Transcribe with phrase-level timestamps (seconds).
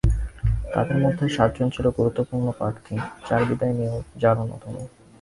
[0.73, 2.95] তাঁদের মধ্যে সাতজন ছিলেন গুরুত্বপূর্ণ প্রার্থী,
[3.27, 4.73] চার বিদায়ী মেয়র যার অন্যতম।